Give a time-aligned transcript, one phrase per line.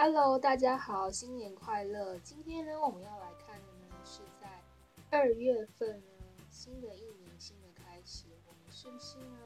[0.00, 2.16] Hello，大家好，新年快乐！
[2.20, 4.62] 今天呢，我们要来看的呢，是在
[5.10, 6.12] 二月份呢，
[6.48, 9.40] 新的一年新的开始，我们是不是呢，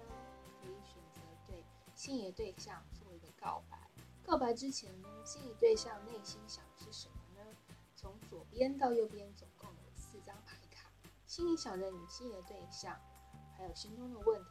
[0.60, 1.64] 可以选择对
[1.94, 3.90] 心仪对象做一个告白？
[4.22, 7.56] 告白之前呢，心仪对象内心想的是什么呢？
[7.96, 10.90] 从左边到右边总共有四张牌卡，
[11.24, 12.94] 心里想着你心仪的对象，
[13.56, 14.50] 还有心中的问题。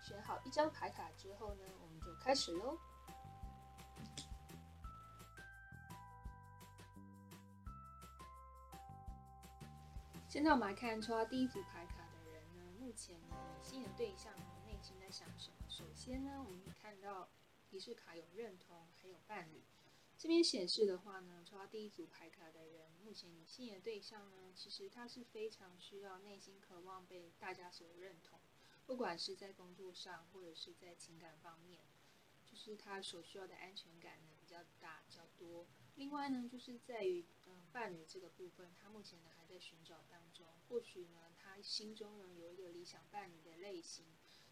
[0.00, 2.78] 选好一张牌卡之后呢，我们就开始喽。
[10.40, 15.56] 现在我们来看抽到第一组牌卡的人呢，目前呢，心仪的对象内心在想什么？
[15.68, 17.28] 首先呢，我们看到
[17.68, 19.62] 提示卡有认同，还有伴侣。
[20.16, 28.40] 这边显示的话呢，抽到第一组牌卡的人，目前你心仪的对象呢，其实他是非常需要内心渴望被大家所认同，
[28.86, 31.82] 不管是在工作上或者是在情感方面，
[32.46, 35.66] 就是他所需要的安全感呢比较大、比较多。
[36.00, 40.46] 另外呢，就是在于嗯伴侣这个部分，他目前呢还在寻找当中。
[40.66, 44.06] 或许呢，他心中呢有一个理想伴侣的类型，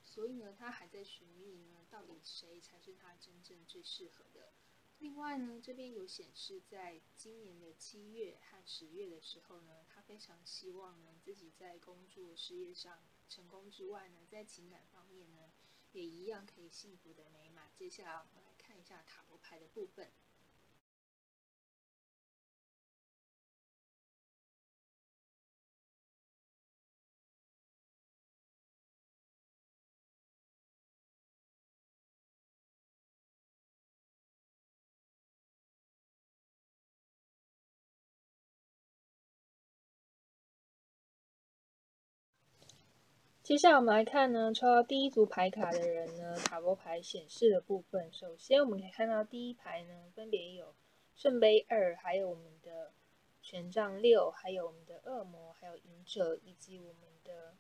[0.05, 4.53] 所以呢，他还在寻觅呢，到底谁才是他真正最适合的。
[4.99, 15.51] 另外呢，这边有显示，在今年的七月和十月的时候呢，他非常希望呢自己在工作事业上成功之外呢，在情感方面呢，
[15.93, 17.73] 也一样可以幸福的美满。
[17.75, 20.13] 接下来我们来看一下塔罗牌的部分。
[43.49, 48.13] 接下来我们来看呢，抽到第一组牌卡的人呢，塔罗牌显示的部分。
[48.13, 50.75] 首先我们可以看到第一排呢，分别有
[51.17, 52.93] 圣杯二，还有我们的
[53.41, 57.57] 权杖六，还有我们的恶魔，还有隐者，以及我们的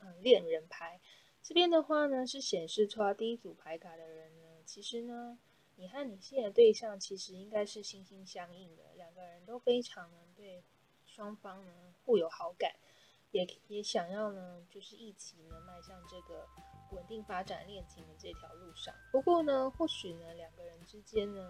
[0.00, 1.00] 嗯恋人牌。
[1.42, 5.38] 这边的话呢，是显示抽到第一组牌卡的人呢，其实呢，
[5.76, 10.62] 你和你现在的对象其实应该是心心相印的，两个人都非常呢对
[11.06, 12.70] 双方呢互有好感。
[13.36, 16.46] 也也想要呢，就是一起呢迈向这个
[16.92, 18.94] 稳定发展恋情的这条路上。
[19.12, 21.42] 不过呢，或许呢两个人之间呢，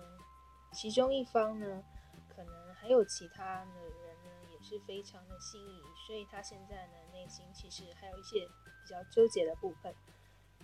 [0.73, 1.85] 其中一方呢，
[2.29, 9.95] 可能还有其他的人呢，也是非常的心仪，所以他现在呢内心其实还有一些比较纠结的部分。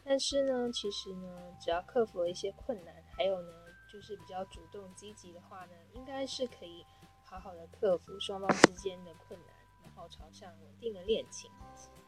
[0.04, 3.52] 但是呢，其实呢，只要克服了一些困难，还有呢，
[3.92, 6.84] 就是比较主动积极的话呢，应该是可以
[7.24, 9.61] 好好的克服双方之间的困难。
[9.94, 11.50] 好朝向稳定的恋情。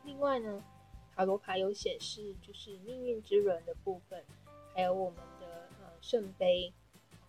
[0.05, 0.63] 另外呢，
[1.15, 4.25] 塔罗牌有显示就是命运之轮的部分，
[4.75, 6.73] 还有我们的呃圣杯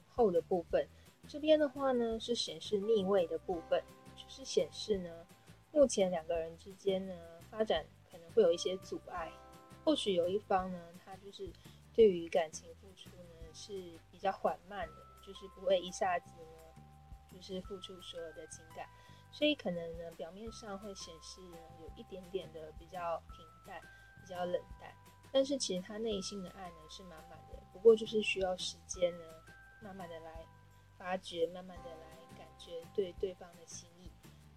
[0.07, 0.87] 后的部分。
[1.27, 3.83] 这边的话呢是显示逆位的部分，
[4.15, 5.09] 就是显示呢
[5.71, 7.13] 目前两个人之间呢
[7.49, 9.31] 发展可能会有一些阻碍。
[9.83, 11.49] 或许有一方呢他就是
[11.93, 14.95] 对于感情付出呢是比较缓慢的，
[15.25, 16.83] 就是不会一下子呢
[17.33, 18.87] 就是付出所有的情感。
[19.35, 23.81] 所以可能呢，表面上会显示呢有一点点的比较平淡、
[24.21, 24.89] 比较冷淡，
[25.29, 27.61] 但是其实他内心的爱呢是满满的。
[27.73, 29.25] 不过就是需要时间呢，
[29.81, 30.45] 慢慢的来
[30.97, 34.09] 发掘，慢慢的来感觉对对方的心意。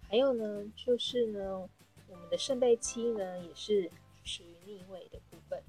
[0.07, 1.69] 还有呢，就是呢，
[2.07, 3.91] 我们的圣杯七呢也是
[4.23, 5.61] 属于逆位的部分。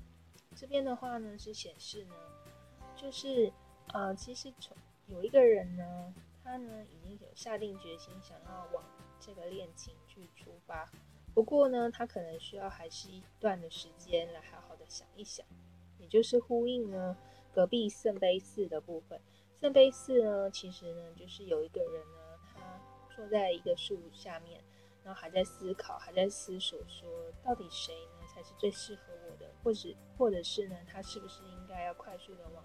[0.55, 2.15] 这边的话呢是显示呢，
[2.95, 3.53] 就是
[3.89, 4.77] 呃，其实从
[5.09, 8.85] 有一个人呢，他呢已经有下定决心想要往。
[9.21, 10.91] 这个恋情去出发，
[11.35, 15.47] 不过呢，他可能需要还是一段的时间来好好的想一想，
[15.99, 17.17] 也就是呼应呢
[17.53, 19.21] 隔壁圣杯四的部分。
[19.61, 22.81] 圣杯四呢，其实呢就是有一个人呢，他
[23.15, 24.59] 坐在一个树下面，
[25.05, 27.09] 然后还在思考，还在思索，说
[27.45, 32.65] 到底谁呢才是最适合我的，或者或者是呢，他是不是应该要快速的往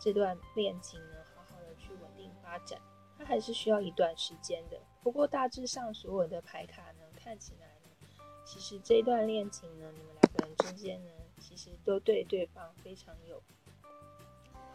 [0.00, 2.80] 这段恋情呢好好的去稳定发展。
[3.18, 4.78] 它还是需要一段时间的。
[5.02, 13.42] 不过大致上所有的牌卡呢，看起来呢，其实这段恋情呢，你们两个人之间呢，其实都对对方非常有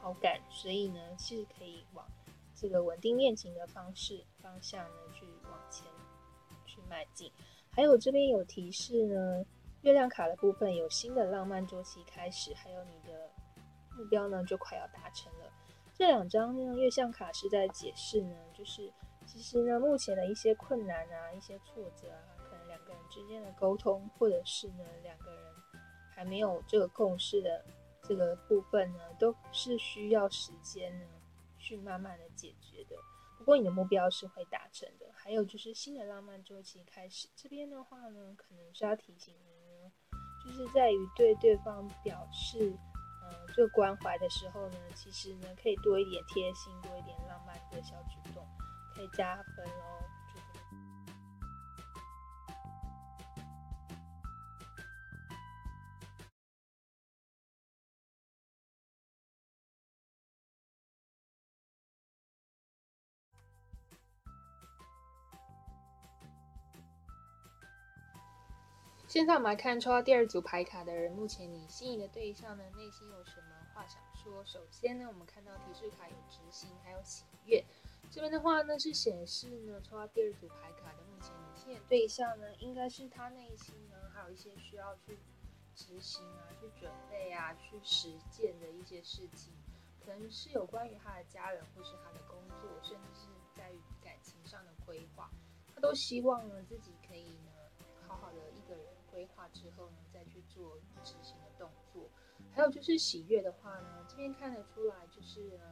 [0.02, 2.06] 好感，所以呢，是可以往
[2.56, 5.86] 这个稳定恋情的方式方向呢去往前
[6.66, 7.32] 去迈进。
[7.70, 9.46] 还有这边有提示呢，
[9.82, 13.30] 月亮卡的部分有新的浪漫周期开始，还有你的
[13.98, 15.52] 目标呢就快要达成了。
[16.02, 18.92] 这两张呢月相卡是在解释呢，就是
[19.28, 25.54] 其实呢目前的一些困难啊、一些挫折啊，可能两个人之间的沟通，或者是呢两个人
[26.10, 27.64] 还没有这个共识的
[28.02, 31.06] 这个部分呢，都是需要时间呢
[31.60, 32.96] 去慢慢的解决的。
[33.38, 35.06] 不过你的目标是会达成的。
[35.14, 39.92] 还有就是新的浪漫周期开始，这边的话呢，可能是要提醒你呢，
[40.44, 42.74] 就是在于对对方表示，
[43.54, 48.46] 最，关怀的时候呢，其实呢，可以多一点贴心，多一点浪漫的小举动，
[48.96, 50.04] 可以加分哦。
[69.12, 74.42] 现在我们来看抽到第二组牌卡的人，目前你心仪的对象呢，内心有什么话想说？
[74.46, 77.62] 首先呢，我们看到提示卡有执行，还有喜悦。
[78.10, 85.20] 这边的话呢，是显示呢，抽到第二组牌卡的目前你心仪对象呢，应该是他内心呢，还有一些需要去
[85.76, 89.52] 执行啊、去准备啊、去实践的一些事情，
[90.00, 93.28] 可能是有关于他的家人，或是他的工作，甚至是
[93.58, 95.30] 在于感情上的规划，
[95.76, 97.38] 他都希望呢，自己可以，
[99.12, 102.10] 规划之后呢，再去做执行的动作。
[102.52, 105.64] 还有就是喜悦的话呢，这边看得出来，就是呢，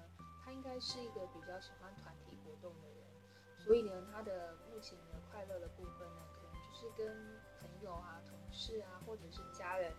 [0.43, 3.07] 他应该是一个比较喜欢团体活动的人，
[3.57, 9.91] 所以呢，他的目前的快乐的部分呢，可能就是跟朋友啊、同事啊，或者是家人，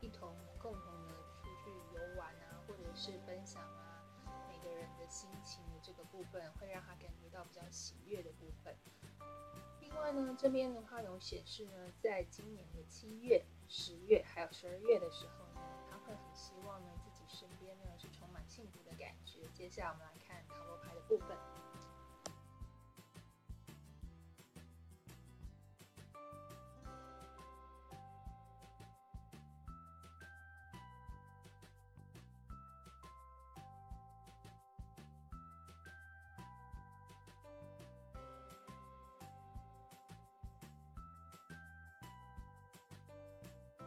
[0.00, 4.02] 一同共同的出去游玩啊，或者是分享啊，
[4.48, 8.76] 每个人的心情的这个部分，会让他感觉到比较喜悦的部分。
[9.94, 19.46] 另外呢，这边的话有显示呢，在今年的七月、十月还有十二月的时候呢，他会很希望呢自己身边呢是充满幸福的感觉。
[19.54, 21.53] 接下来我们来看塔罗牌的部分。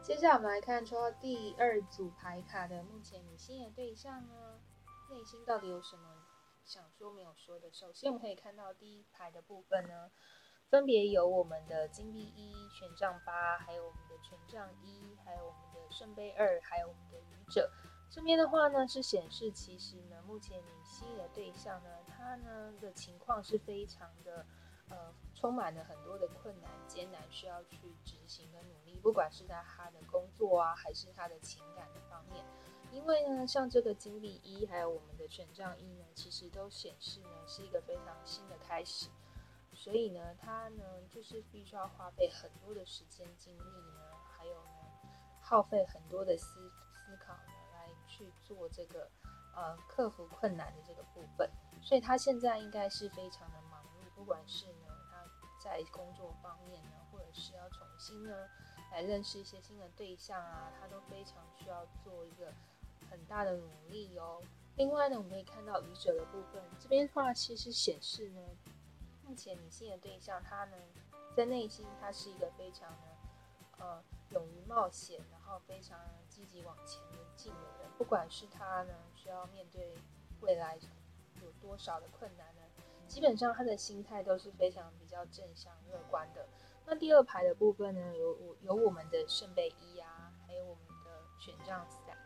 [0.08, 4.58] 接下来我们来看抽到第二组牌卡的，目前你心仪的对象呢，
[5.10, 6.24] 内心到底有什么
[6.64, 7.70] 想说没有说的？
[7.70, 10.10] 首先我们可以看到第一排的部分呢，
[10.70, 17.70] 分别有我们的金币一、权杖八，还有我们的权杖一，还有我们的圣杯二，还有我们的愚者。
[18.10, 24.46] 这边的话呢，是显示其实呢，目前你心仪的对象呢，他呢的情况是非常的。
[24.90, 32.44] 呃，充满了很多的困难、艰难，需要去执行跟努力，不管是在他的工作啊，还是他的情感的方面。
[32.90, 39.10] 因为呢，像这个金币一，还有我们的权杖一呢，其实都显示呢是一个非常新的开始，
[39.74, 44.00] 所以呢，他呢就是必须要花费很多的时间、精力呢，
[44.30, 45.10] 还有呢
[45.42, 49.06] 耗费很多的思思考呢，来去做这个
[49.54, 51.50] 呃克服困难的这个部分。
[51.82, 53.77] 所以他现在应该是非常的忙。
[54.18, 55.24] 不管是呢，他
[55.62, 58.48] 在工作方面呢，或者是要重新呢
[58.90, 62.52] 来认识一些新的对象啊，他都非常需要做一个
[63.08, 64.42] 很大的努力哦。
[64.76, 68.40] 另外呢，我们可以看到愚者的部分，这边的话其实显示呢，
[69.24, 70.76] 目前你新的对象他呢，
[71.36, 73.06] 在内心他是一个非常呢，
[73.78, 75.96] 呃，勇于冒险，然后非常
[76.28, 77.00] 积极往前
[77.36, 77.90] 进的人。
[77.96, 79.96] 不管是他呢，需要面对
[80.40, 80.76] 未来
[81.40, 82.62] 有多少的困难呢？
[83.08, 86.46] 基本上他的心态都是非常比较正向乐观的。
[86.84, 92.16] 那第二排的部分呢，有我有我们的圣杯一啊，还有我们的权杖三，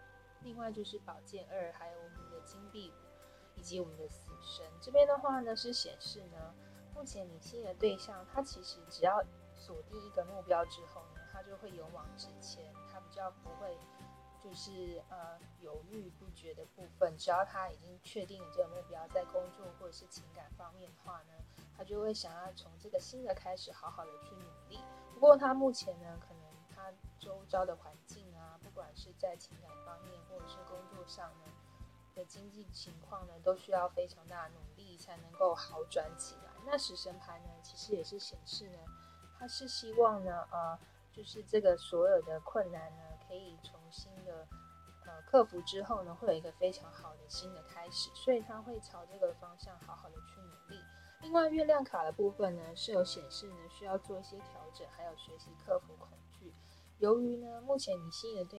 [0.42, 4.66] 另外就是宝剑二，还有我们的金币五，以及我们的死神。
[4.80, 6.54] 这边的话呢，是显示呢，
[6.94, 9.22] 目前你心仪的对象，他其实只要
[9.54, 13.78] 锁定一个目标之后呢，他就会勇往直前，他比较不会。
[14.44, 21.32] 就是呃犹豫不决的部分，只要他已经确定了这个目标，在工作或者是情感方变化呢，
[21.78, 24.80] 他就会想要从这个新的开始，好好的去努力。
[25.14, 26.42] 不过他目前呢，可能
[26.74, 31.44] 他周遭的环境啊，不管是在情感方面或者是工作上呢
[32.16, 36.50] 的经济情况呢，都需要非常大的努力才能够好转起来。
[36.66, 38.78] 那死神牌呢，其实也是显示呢，
[39.38, 40.76] 他是希望呢，呃，
[41.12, 43.02] 就是这个所有的困难呢。
[43.28, 44.46] 可以重新的
[45.06, 50.80] 呃克服之后呢，会有一个非常好的新的开始，所以他会朝这个方向好好的去努力。
[51.20, 56.52] 另外，月亮卡的部分呢是有显示呢需要做一些调整，还有学习克服恐惧。
[56.98, 58.50] 由于呢目前你心仪的对